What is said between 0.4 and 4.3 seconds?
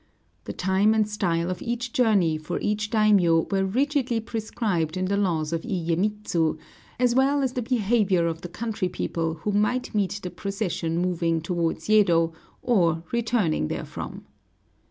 The time and style of each journey for each daimiō were rigidly